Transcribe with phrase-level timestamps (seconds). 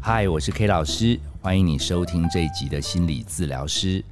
[0.00, 4.02] 嗨，我是 K 老师，欢迎你收听这一集的心理治疗师。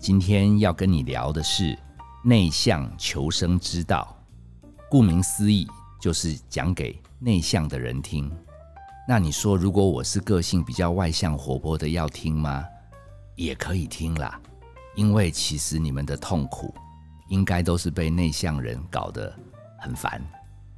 [0.00, 1.78] 今天要跟你聊的是
[2.24, 4.16] 内向求生之道。
[4.90, 5.68] 顾名思义，
[6.00, 8.30] 就是讲给内向的人听。
[9.06, 12.64] 那你说，如果我是个性比较外向、活泼的，要听吗？
[13.36, 14.40] 也可以听啦，
[14.96, 16.74] 因为其实你们的痛苦，
[17.28, 19.32] 应该都是被内向人搞得
[19.78, 20.20] 很烦。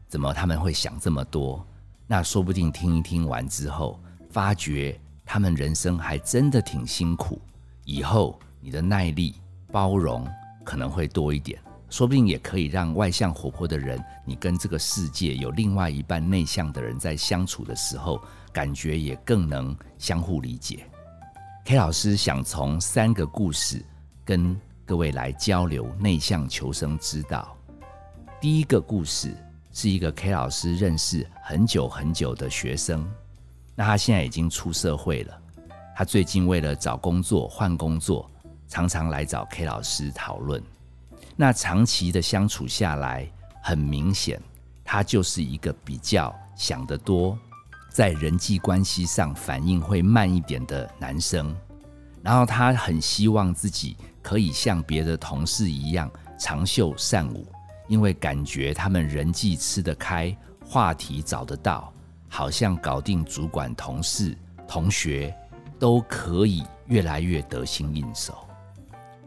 [0.07, 1.67] 怎么他们会想这么多？
[2.07, 4.01] 那说不定听一听完之后，
[4.31, 7.41] 发觉他们人生还真的挺辛苦。
[7.85, 9.35] 以后你的耐力、
[9.73, 10.27] 包容
[10.65, 11.61] 可能会多一点。
[11.89, 18.21] 说不定也可以让外向活泼的人，你跟这个世界有另外一半内向的人在相处的时候，
[18.53, 20.85] 感觉也更能相互理解。
[21.65, 23.85] K 老师想从三个故事
[24.25, 27.57] 跟各位来交流内向求生之道。
[28.41, 29.37] 第一个故事
[29.79, 33.07] 是一个 K 老师认识很久很久的学生，
[33.75, 35.39] 那他现在已经出社会了，
[35.95, 38.31] 他最近为了找工作换工作，
[38.67, 40.63] 常常来找 K 老师讨论。
[41.37, 43.31] 那长期的相处下来，
[43.63, 44.41] 很明显，
[44.83, 47.39] 他就是一个比较想得多，
[47.91, 51.55] 在人际关系上反应会慢一点的男生。
[52.23, 57.47] 然后他很希望自己可以像别的同事一样长袖善舞，
[57.89, 61.93] 因为感觉他们人际吃得开，话题找得到，
[62.29, 64.37] 好像搞定主管、同事、
[64.67, 65.35] 同学
[65.79, 68.47] 都可以越来越得心应手。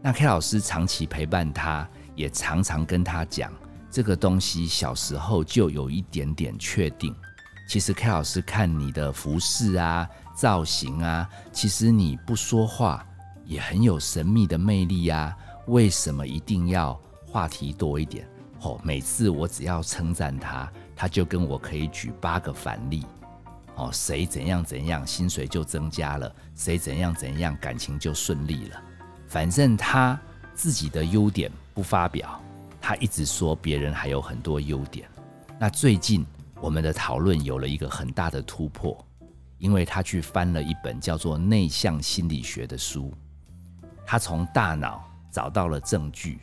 [0.01, 1.87] 那 K 老师长期陪伴他。
[2.15, 3.49] 也常常跟他讲，
[3.89, 7.15] 这个东西小时候就有一点点确定。
[7.65, 13.07] 其实 K 老师看你的服饰啊、造型啊，其实你不说话
[13.45, 15.33] 也很有神秘的魅力啊。
[15.67, 18.27] 为什么一定要话题多一点？
[18.61, 23.05] 哦，每次我只要称赞他，他就跟我可以举八个反例。
[23.75, 28.81] 哦，谁怎样怎样，薪水就增加了；谁怎样怎样，感情就顺利了。
[29.27, 30.19] 反正他
[30.53, 31.51] 自己的优点。
[31.71, 32.37] 不发表，
[32.81, 35.07] 他一直说别人还有很多优点。
[35.57, 36.25] 那最近
[36.59, 38.97] 我们的讨论有了一个很大的突破，
[39.59, 43.13] 因为他去翻了一本叫做《内向心理学》的书，
[44.05, 46.41] 他从大脑找到了证据。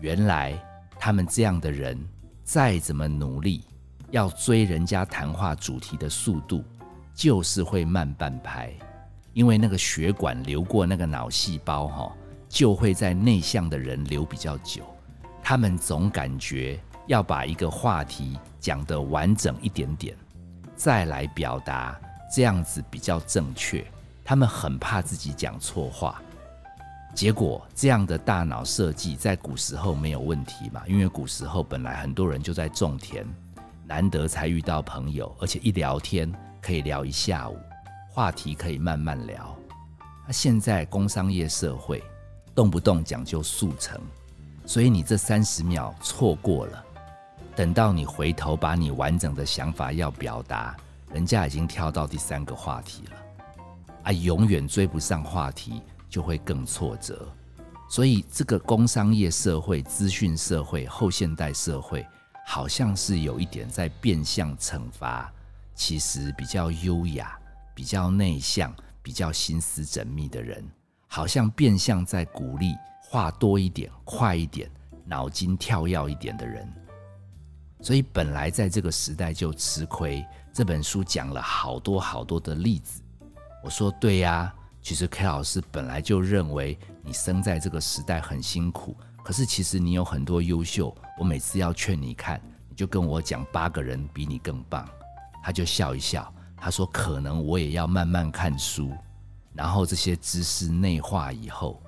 [0.00, 0.58] 原来
[1.04, 2.02] 他们这样的人，
[2.44, 3.62] 再怎么努力，
[4.10, 6.64] 要追人家谈话主题的速度，
[7.14, 8.72] 就是会慢半拍，
[9.34, 12.10] 因为那个血管流过那个脑细胞，哈。
[12.48, 14.82] 就会在内向的人流比较久，
[15.42, 20.16] 他们总感觉要把一个话题讲得完整一点点，
[20.74, 22.00] 再来表达，
[22.34, 23.84] 这样子比较正确。
[24.24, 26.22] 他们很怕自己讲错话，
[27.14, 30.82] 结果这样的大脑设计在古时候没有问题嘛？
[30.86, 33.26] 因为古时候本来很多人就在种田，
[33.86, 36.30] 难得才遇到朋友，而且一聊天
[36.60, 37.56] 可以聊一下午，
[38.10, 39.56] 话题可以慢慢聊。
[40.26, 42.02] 那现在工商业社会。
[42.56, 44.00] 动不动讲究速成，
[44.64, 46.84] 所以你这三十秒错过了，
[47.56, 50.76] 等到你回头把你完整的想法要表达，
[51.12, 53.16] 人家已经跳到第三个话题了，
[54.04, 55.82] 啊，永远追不上话题，
[56.14, 57.28] 就会更挫折。
[57.88, 62.06] 所以这个工商业社会、资讯社会、后现代社会，
[62.46, 65.28] 好像是有一点在变相惩罚，
[65.74, 67.36] 其实比较优雅、
[67.74, 70.64] 比较内向、比较心思缜密的人。
[71.08, 74.70] 好像变相在鼓励话多一点、快一点、
[75.04, 76.72] 脑筋跳跃一点的人，
[77.80, 80.24] 所以本来在这个时代就吃亏。
[80.52, 83.02] 这本书讲了好多好多的例子。
[83.64, 84.54] 我说对呀，
[84.84, 90.94] 其实 K 老师本来就认为你生在这个时代很辛苦，可是其实你有很多优秀。
[91.18, 94.86] 我每次要劝你看，你就跟我讲八个人比你更棒，
[95.42, 98.92] 他就笑一笑，他说可能我也要慢慢看书。
[99.54, 101.82] 然后这些知识内化以后，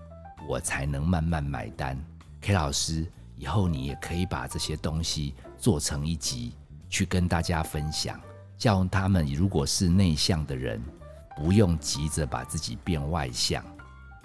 [0.49, 2.03] 我才能慢慢买单。
[2.41, 3.07] K 老师，
[3.37, 6.55] 以后你也可以把这些东西做成一集，
[6.89, 8.19] 去跟大家分享，
[8.57, 10.83] 叫他们如果是内向的人，
[11.37, 13.65] 不用急着把自己变外向。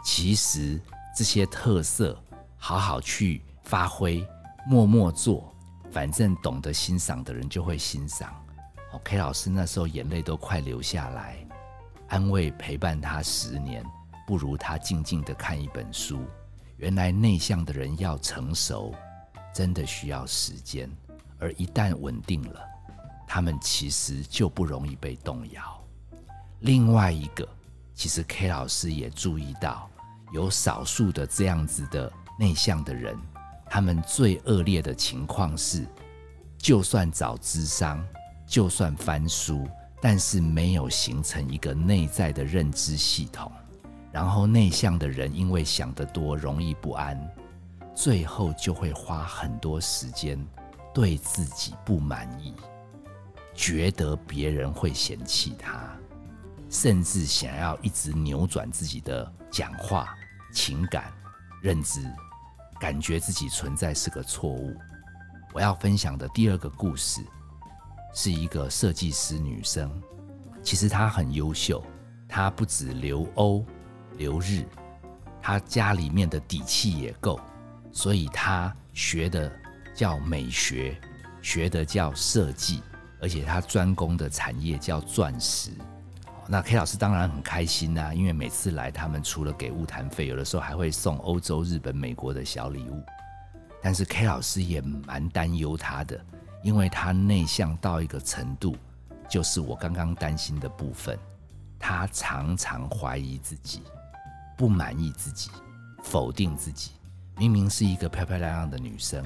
[0.03, 0.81] 其实
[1.15, 2.17] 这些特色，
[2.57, 4.25] 好好去发挥，
[4.65, 5.53] 默默做，
[5.91, 8.33] 反正懂得欣赏的人就会欣赏。
[8.93, 11.37] OK，老师那时候眼泪都快流下来。
[12.07, 13.85] 安慰陪伴他十年，
[14.25, 16.25] 不如他静静的看一本书。
[16.77, 18.93] 原来内向的人要成熟，
[19.53, 20.89] 真的需要时间，
[21.39, 22.59] 而一旦稳定了，
[23.27, 25.80] 他们其实就不容易被动摇。
[26.61, 27.47] 另外一个，
[27.93, 29.89] 其实 K 老师也注意到，
[30.31, 33.17] 有少数的这样子的内向的人，
[33.65, 35.87] 他们最恶劣的情况是，
[36.57, 38.03] 就算找智商，
[38.47, 39.67] 就算翻书。
[40.03, 43.51] 但是没有形成一个内在的认知系统。
[44.11, 47.15] 然后内向的人因为想得多，容易不安，
[47.93, 50.43] 最后就会花很多时间
[50.91, 52.55] 对自己不满意，
[53.53, 55.95] 觉得别人会嫌弃他，
[56.71, 60.15] 甚至想要一直扭转自己的讲话、
[60.53, 61.11] 情感、
[61.61, 62.01] 认知，
[62.79, 64.73] 感觉自己存在是个错误。
[65.53, 67.21] 我要分享的第二个故事，
[68.15, 69.91] 是一个设计师女生，
[70.63, 71.83] 其实她很优秀，
[72.27, 73.65] 她不止留欧。
[74.17, 74.65] 留日，
[75.41, 77.39] 她家里面的底气也够，
[77.91, 79.51] 所以她学的
[79.93, 80.99] 叫美学，
[81.41, 82.81] 学的叫设计，
[83.21, 85.71] 而且她专攻的产业叫钻石。
[86.51, 93.01] 那 K 老师当然很开心呐，因为每次来，他们除了给物谈费，有的时候还会送欧洲、日本、美国的小礼物。
[93.81, 96.19] 但是 K 老师也蛮担忧他的，
[96.61, 98.75] 因为他内向到一个程度，
[99.29, 101.17] 就是我刚刚担心的部分，
[101.79, 103.83] 他常常怀疑自己。
[104.57, 105.49] 不满意自己，
[106.03, 106.91] 否定自己。
[107.37, 109.23] 明明是一个漂漂亮亮的女生，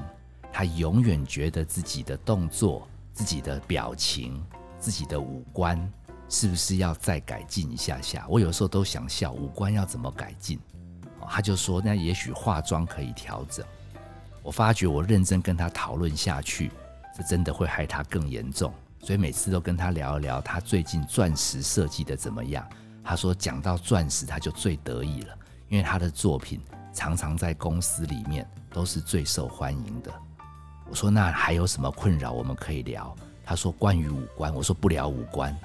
[0.53, 4.39] 她永远觉得自己的动作、自己的表情、
[4.77, 5.91] 自己的五官，
[6.27, 8.25] 是不是要再改进一下下？
[8.27, 10.59] 我有时候都想笑，五官要怎么改进？
[11.27, 13.65] 他就说：“那也许化妆可以调整。”
[14.43, 16.71] 我发觉我认真跟他讨论下去，
[17.17, 18.71] 这真的会害他更严重。
[18.99, 22.67] 所以每次都跟他聊一聊，他最近钻石设计的怎么样。
[23.03, 25.35] 他说：“讲到钻石，他就最得意了，
[25.67, 26.61] 因为他的作品
[26.93, 30.11] 常常在公司里面都是最受欢迎的。”
[30.89, 35.55] 我说：“那还有什么困扰我们可以聊？”他说：“关于五官。”我说：“不聊五官。”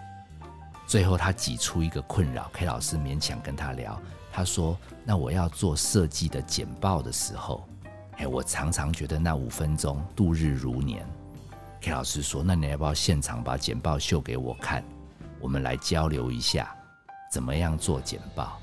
[0.90, 3.96] 最后他挤出一个困扰，K 老师勉强跟他聊。
[4.32, 4.76] 他说
[5.06, 7.64] ：“那我要做设计的简报的时候，
[8.16, 11.08] 哎，我常常觉得那五分钟度日如年。
[11.80, 14.82] ”K 老师说：“那你要不要现场把简报秀给我看？
[15.38, 16.74] 我们来交流一下。”
[17.30, 18.58] 怎么样做简报？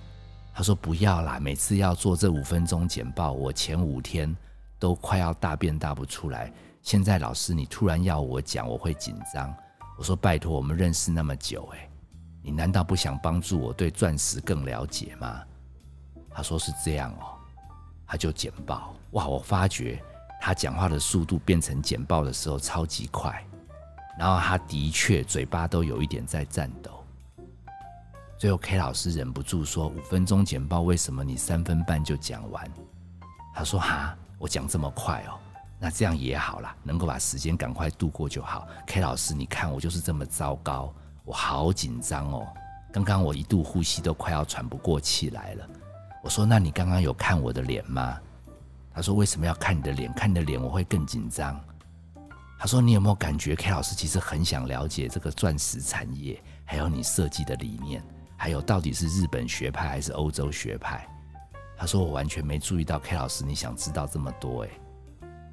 [0.53, 4.35] 他说不要啦，每次要做这五分钟简报，我前五天
[4.77, 6.51] 都快要大便大不出来。
[6.81, 9.55] 现在老师你突然要我讲，我会紧张。
[9.97, 11.86] 我说拜托，我们认识那么久，诶，
[12.47, 15.43] 你难道不想帮助我对钻石更了解吗？
[16.31, 17.35] 他说是这样哦，
[18.07, 18.95] 他就简报。
[19.11, 20.01] 哇，我发觉
[20.39, 23.45] 他讲话的速度变成简报的时候超级快，
[24.17, 27.03] 然后他的确嘴巴都有一点在颤抖。
[28.37, 32.65] 最后，K 老师忍不住说：“五分钟简报，为什么你三分半就讲完？”
[33.53, 35.37] 他说：“哈，我讲这么快哦，
[35.79, 38.65] 那这样也好啦，能够把时间赶快度过就好。
[38.87, 40.93] ”K 老师，你看我就是这么糟糕，
[41.27, 42.47] 我好紧张哦。
[42.93, 45.69] 刚刚我一度呼吸都快要喘不过气来了。
[46.23, 48.17] 我说：“那你刚刚有看我的脸吗？”
[48.95, 50.11] 他说：“为什么要看你的脸？
[50.13, 51.59] 看你的脸我会更紧张。”
[52.57, 58.01] 他说：“你有没有感觉 K 老师其实很想了解这个钻石产业，还有你设计的理念？”
[58.39, 61.05] 还有到底是日本学派还是欧洲学派？
[61.77, 64.71] 他说我完全没注意到 K 老师，你想知道这么多诶，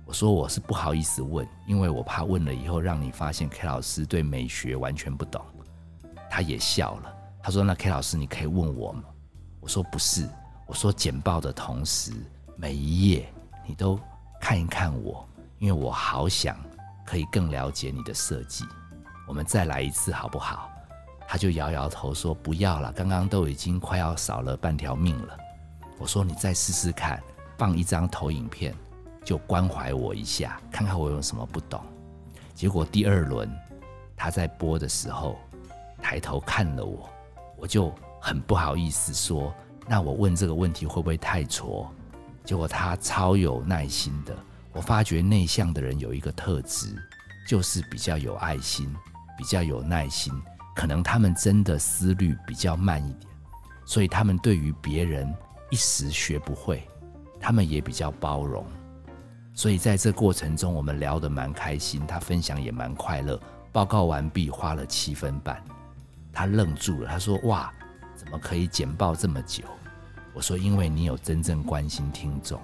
[0.05, 5.45] 我说我是不好意思问，因为我怕问了以后让你发现 K 老师对美学完全不懂。
[6.35, 9.05] 他也笑了，他说那 K 老师你可以问我吗？
[9.61, 10.29] 我说不是，
[10.67, 12.11] 我说简报的同时
[12.57, 13.33] 每一页
[13.65, 13.97] 你都
[14.41, 15.25] 看一看我，
[15.61, 16.57] 因为我好想
[17.07, 18.65] 可以更了解你的设计。
[19.29, 20.69] 我们再来一次好不好？
[21.29, 25.39] 他就摇摇头说：“不要了，刚刚都已经快要少了半条命了。”
[25.99, 27.23] 我说：“你再试试看，
[27.57, 28.75] 放一张投影片，
[29.25, 31.81] 就关怀我一下，看看我有什么不懂。”
[32.57, 33.49] 结果第二轮
[34.17, 35.39] 他在播的时候
[36.05, 37.09] 抬头看了我，
[37.57, 39.51] 我就很不好意思说
[39.89, 41.91] ：“那我问这个问题会不会太挫？”
[42.45, 44.37] 结果他超有耐心的。
[44.71, 46.95] 我发觉内向的人有一个特质，
[47.49, 48.95] 就是比较有爱心，
[49.39, 50.31] 比较有耐心。
[50.77, 53.33] 可能他们真的思虑比较慢一点，
[53.87, 55.35] 所以他们对于别人
[55.71, 56.87] 一时学不会，
[57.41, 58.67] 他们也比较包容。
[59.55, 63.41] 所以在这过程中，我们聊得蛮开心，他分享也蛮快乐。
[63.73, 65.65] 报告完毕，花了七分半，
[66.35, 67.73] 他愣住了，他说：“哇，
[68.17, 69.65] 怎么可以简报这么久？”
[70.35, 72.61] 我说：“因为你有真正关心听众。”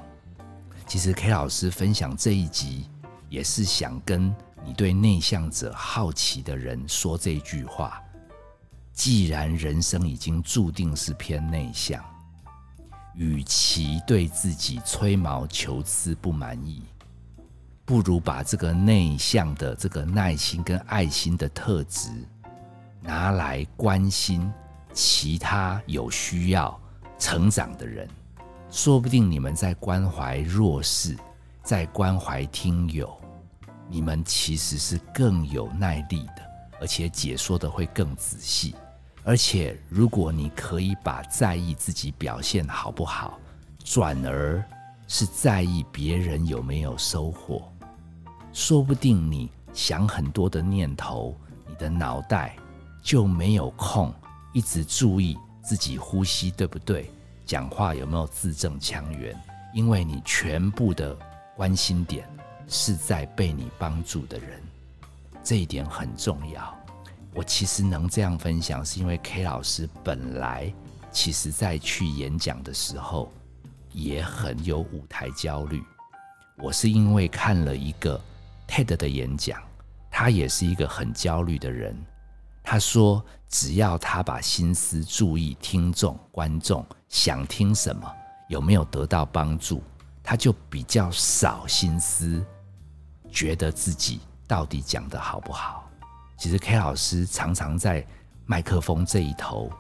[0.87, 2.89] 其实 K 老师分享这一集，
[3.29, 4.35] 也是想跟。
[4.63, 7.99] 你对内向者好奇的人说这句话：
[8.93, 12.05] 既然人生已经注定是偏内向，
[13.15, 16.85] 与其对自己吹毛求疵不满意，
[17.87, 22.11] 不如把这个内向的这个耐心跟爱心的特质
[23.01, 24.53] 拿来关心
[24.93, 26.79] 其他有需要
[27.19, 28.09] 成长的人。
[28.71, 31.17] 说不定你们在关怀弱势，
[31.63, 33.15] 在关怀听友。
[33.89, 36.43] 你们其实是更有耐力的，
[36.81, 38.75] 而且解说的会更仔细。
[39.25, 43.39] 而且，如果你可以把在意自己表现好不好，
[43.83, 44.65] 转而
[45.09, 47.71] 是在意别人有没有收获，
[48.53, 52.57] 说不定你想很多的念头，你的脑袋
[53.03, 54.13] 就没有空
[54.53, 57.11] 一直注意自己呼吸对不对，
[57.47, 59.37] 讲话有没有字正腔圆，
[59.75, 61.17] 因为你全部的
[61.57, 62.29] 关心点
[62.69, 64.63] 是在被你帮助的人，
[65.43, 66.77] 这一点很重要。
[67.33, 70.73] 我其实能这样分享，是因为 K 老师本来
[71.13, 73.33] 其实在去演讲的时候
[73.93, 75.83] 也很有舞台焦虑。
[76.59, 78.21] 我是因为看了一个
[78.69, 79.63] TED 的演讲，
[80.11, 81.97] 他也是一个很焦虑的人。
[82.63, 88.09] 他说，只要他把心思注意听众、观众想听什么，
[88.49, 89.83] 有没有得到帮助，
[90.23, 92.45] 他就比较少心思
[93.31, 95.89] 觉得自己到底讲的好不好。
[96.37, 98.07] 其实 K 老师常常在
[98.47, 99.71] 麦克风这一头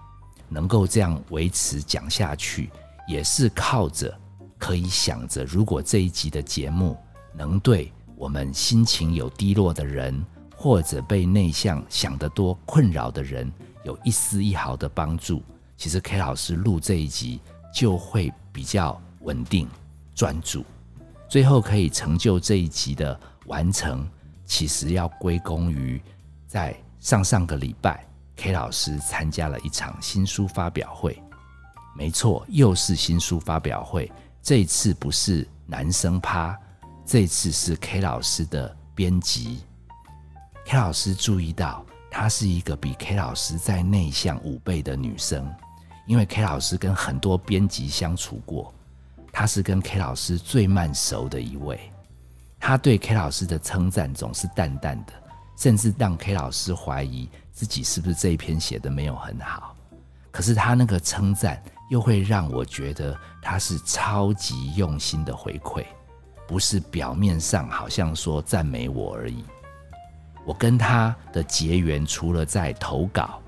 [0.48, 2.70] 能够这样维持讲下去，
[3.06, 4.18] 也是靠着
[4.58, 6.96] 可以想着，如果这一集的节目
[7.32, 10.24] 能对我们心情有低落的人，
[10.62, 13.50] 或者被内向、想得多困扰的人
[13.82, 15.42] 有一丝一毫的帮助，
[15.74, 17.40] 其实 K 老师录这一集
[17.72, 19.66] 就会比较稳定、
[20.14, 20.62] 专注，
[21.30, 24.06] 最后可以成就这一集的完成，
[24.44, 25.98] 其实要归功于。
[26.46, 31.18] 在上上个礼拜，K 老师参加了一场新书发表会。
[31.96, 34.12] 没错，又是新书发表会。
[34.42, 36.54] 这次不是男生趴，
[37.06, 39.60] 这次是 K 老师的编辑。
[40.70, 45.52] K 老师注意到，她是一个比 K 老师在内向五倍的女生。
[46.06, 48.72] 因为 K 老师跟很多编辑相处过，
[49.32, 51.90] 她是跟 K 老师最慢熟的一位。
[52.60, 55.12] 她对 K 老师的称赞总是淡淡的。
[55.58, 59.74] 甚至让 K 老师怀疑自己是不是这一篇写的没有很好，
[60.30, 61.60] 可是他那个称赞
[61.90, 65.84] 又会让我觉得他是超级用心的回馈，
[66.46, 69.44] 不是表面上好像说赞美我而已。
[70.44, 73.40] 我跟他的结缘，除了在投稿，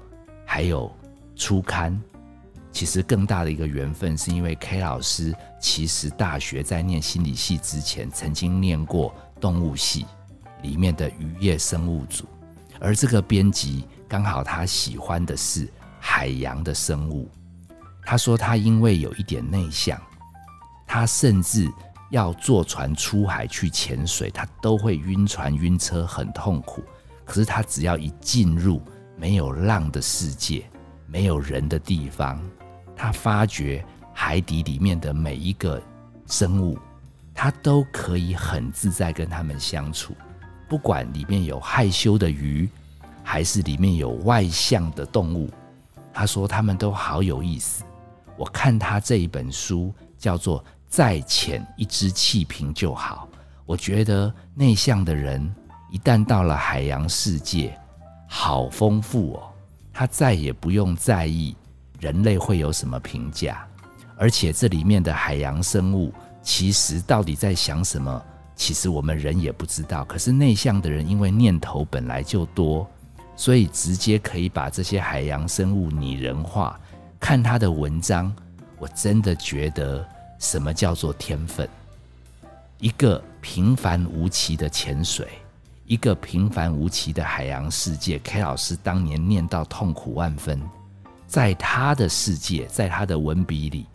[0.45, 0.91] 还有
[1.37, 2.01] 初刊，
[2.71, 10.07] 其实更大的一个缘分是因为 K 老师其实大学在念心理系之前，曾经念过动物系。
[10.63, 12.25] 里面的渔业生物组，
[12.79, 15.69] 而这个编辑刚好他喜欢的是
[15.99, 17.29] 海洋的生物。
[18.07, 20.01] 他说他因为有一点内向，
[20.87, 21.69] 他甚至
[22.13, 26.85] 要坐船出海去潜水，他都会晕船晕车，很痛苦。
[27.25, 28.83] 可是他只要一进入
[29.17, 30.63] 没有浪的世界、
[31.07, 32.39] 没有人的地方，
[32.95, 35.83] 他发觉海底里面的每一个
[36.27, 36.79] 生物，
[37.33, 40.15] 他都可以很自在跟他们相处。
[40.69, 42.69] 不管里面有害羞的鱼，
[43.23, 45.49] 还是里面有外向的动物，
[46.13, 47.85] 他说他们都好有意思。
[48.37, 50.63] 我看他这一本书叫做
[50.93, 53.27] 《再浅一只气瓶就好》，
[53.65, 55.43] 我觉得内向的人
[55.91, 57.75] 一旦到了海洋世界，
[58.29, 59.43] 好丰富哦。
[59.91, 61.57] 他再也不用在意
[61.99, 63.67] 人类会有什么评价，
[64.19, 68.23] 而且这里面的海洋生物其实到底在想什么？
[68.55, 72.87] 其实我们人也不知道，可是内向的人因为念头本来就多，
[73.35, 76.79] 所以直接可以把这些海洋生物拟人化。
[77.19, 78.31] 看他的文章，
[78.79, 80.07] 我真的觉得
[80.43, 81.67] 什么叫做天分？
[82.79, 85.29] 一个平凡无奇的潜水，
[85.87, 88.19] 一个平凡无奇的海洋世界。
[88.19, 90.61] K 老师当年念到痛苦万分，
[91.29, 93.87] 在他的世界，在他的文笔里，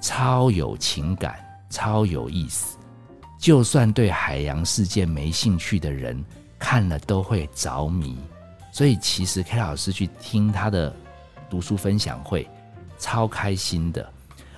[0.00, 1.38] 超有情感，
[1.68, 2.78] 超有意思。
[3.38, 6.24] 就算对海洋世界没兴趣的人
[6.58, 8.16] 看了都会着迷，
[8.72, 10.96] 所以其实 K 老师去听他的
[11.50, 12.48] 读书分享会，
[12.98, 14.12] 超开心的。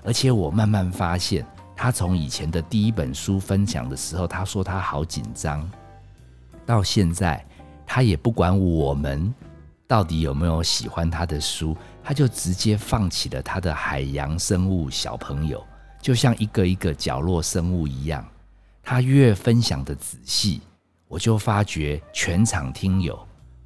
[0.04, 5.70] 而且我慢慢发现，他从以前的第一本书分享的时候，他说他好紧张，
[6.66, 7.44] 到现在
[7.86, 9.32] 他也不管我们
[9.86, 15.64] 到底有没有喜欢他的书，他就直接放弃了他的海洋生物小朋友，
[16.00, 18.26] 就像一个一个角落生物一样。
[18.82, 20.60] 他越分享的仔细，
[21.06, 23.16] 我就发觉全场听友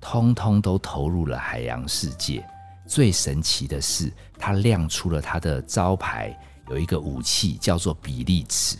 [0.01, 2.47] 通通都投入了海洋世界。
[2.87, 6.39] 最神奇的是，他亮出了他的招牌，
[6.69, 8.77] 有一个武器叫做比例尺。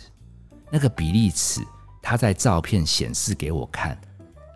[0.71, 1.61] 那个比例尺，
[2.01, 3.99] 他在照片显示给我看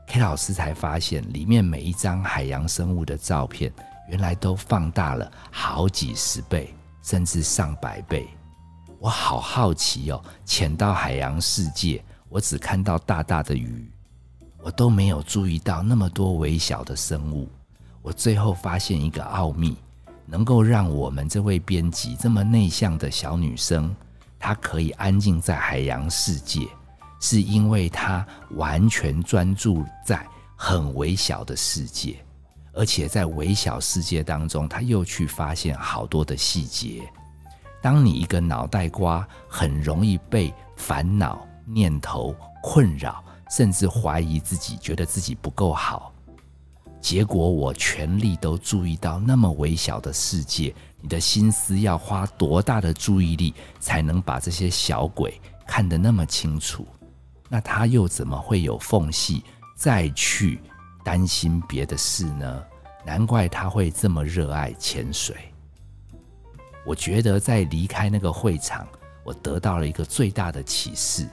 [0.08, 3.74] ，K 老师才发现，里面每一张海洋生物的照片，
[4.10, 8.27] 原来都放大了好几十倍，甚至上百倍。
[9.00, 13.91] 我好好奇哦，潜到海洋世界，我只看到大大的鱼，
[14.62, 17.50] 我都没有注意到那么多微小的生物。
[18.01, 19.77] 我最后发现一个奥秘，
[20.25, 23.96] 能够让我们这位编辑这么内向的小女生，
[24.39, 26.67] 她可以安静在海洋世界，
[27.20, 32.15] 是因为她完全专注在很微小的世界，
[32.74, 37.03] 而且在微小世界当中，她又去发现好多的细节。
[37.81, 46.13] 当你一个脑袋瓜很容易被烦恼念头困扰，甚至怀疑自己，觉得自己不够好，
[47.01, 56.86] 结果我全力都注意到那么微小的世界，你的心思要花多大的注意力才能把这些小鬼看得那么清楚？
[57.50, 59.43] 那他又怎么会有缝隙
[59.75, 60.62] 再去
[61.03, 62.63] 担心别的事呢？
[63.03, 65.36] 难怪他会这么热爱潜水。
[66.86, 68.88] 我觉得在离开那个会场，
[69.24, 71.27] 我得到了一个最大的启示：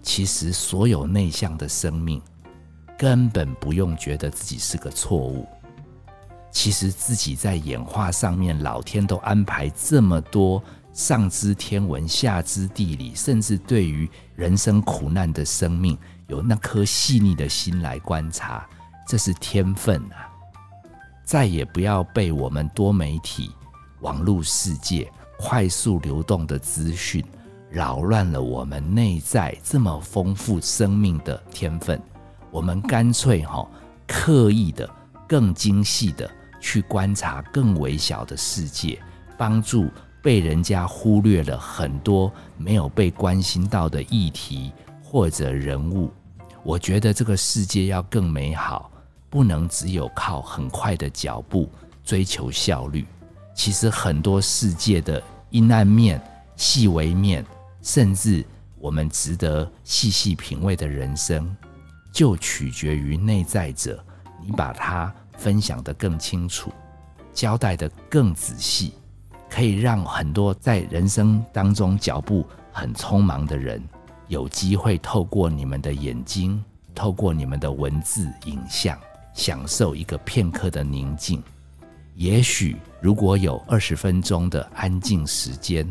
[0.00, 2.22] 其实所有内向的生命，
[3.02, 5.44] 根本不用觉得自己是个错误。
[6.52, 18.64] 其实自己在演化上面，老天都安排这么多上知天文、下知地理，甚至对于人生苦难的生命，有那颗细腻的心来观察，
[19.08, 20.30] 这是天分啊！
[21.24, 23.50] 再也不要被我们多媒体。
[24.02, 27.24] 网络世界快速流动的资讯，
[27.68, 32.00] 扰乱了我们内在这么丰富生命的天分。
[32.52, 33.66] 我们干脆哈，
[34.06, 34.88] 刻意的、
[35.26, 36.30] 更精细的
[36.60, 39.00] 去观察更微小的世界，
[39.38, 39.88] 帮助
[40.22, 44.70] 被人家忽略了很多没有被关心到的议题
[45.02, 46.12] 或者人物。
[46.62, 48.90] 我觉得这个世界要更美好，
[49.30, 51.68] 不能只有靠很快的脚步
[52.04, 53.06] 追求效率。
[53.54, 56.22] 其实很多世界的阴暗面、
[56.54, 57.44] 细微面，
[57.80, 58.44] 甚至
[58.78, 61.56] 我们值得细细品味的人生，
[62.12, 64.04] 就取决于内在者。
[64.44, 66.72] 你把它分享得更清楚，
[67.32, 68.92] 交代得更仔细，
[69.48, 73.82] 可以让很多在人生当中脚步很匆忙的人，
[74.26, 78.98] 有机会透过你们的眼睛，透过你们的文字、影像，
[79.32, 81.42] 享受一个片刻的宁静。
[82.16, 85.88] 也许，如果有二十分钟的安静时间，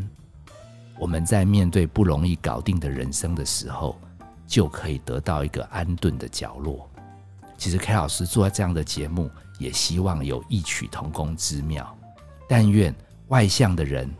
[0.98, 3.98] 我们在面对不容易搞定的人生的时候，
[4.52, 6.86] 就可以得到一个安顿的角落。
[7.56, 11.96] 其实，K 老师做这样的节目，也希望有异曲同工之妙。
[12.46, 12.94] 但愿
[13.28, 14.12] 外向的人，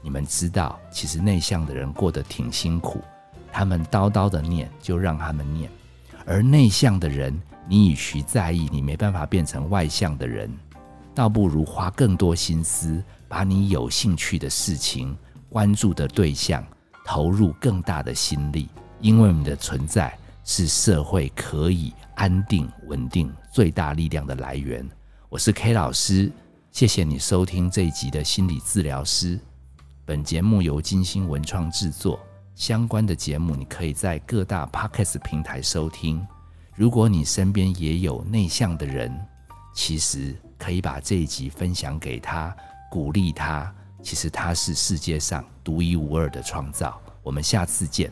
[0.00, 3.04] 你们知道，其实内向的人过得挺辛苦。
[3.52, 5.68] 他们叨叨的念，就让他们念；
[6.24, 10.50] 而内向的人，你与其在意，你没办法变成外向的人。
[11.14, 15.14] 倒不如花更多心思，把你有兴趣的事情、
[15.50, 16.64] 关注的对象
[17.04, 18.66] 投入更大的心力，
[19.04, 24.82] 因为你的存在是社会可以安定稳定最大力量的来源。
[25.28, 26.32] 我是 K 老师，
[26.70, 29.38] 谢谢你收听这一集的心理治疗师。
[30.06, 32.18] 本节目由金星文创制作，
[32.54, 36.26] 相关的节目你可以在各大 Podcast 平台收听。
[36.74, 39.14] 如果你身边也有内向的人，
[39.74, 40.34] 其实。
[40.56, 42.56] 可以把这一集分享给他，
[42.90, 43.70] 鼓励他。
[44.02, 46.98] 其实他是世界上独一无二的创造。
[47.22, 48.10] 我们下次见。